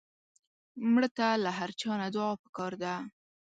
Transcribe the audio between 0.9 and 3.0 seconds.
مړه ته له هر چا نه دعا پکار ده